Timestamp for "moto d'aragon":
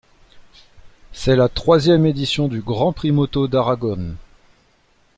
3.11-4.15